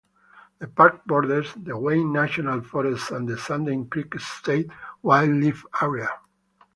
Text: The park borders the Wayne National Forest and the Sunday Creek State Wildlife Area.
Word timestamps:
The 0.57 0.65
park 0.67 1.05
borders 1.05 1.53
the 1.55 1.77
Wayne 1.77 2.11
National 2.11 2.63
Forest 2.63 3.11
and 3.11 3.27
the 3.29 3.37
Sunday 3.37 3.83
Creek 3.87 4.19
State 4.19 4.71
Wildlife 5.03 5.63
Area. 5.79 6.09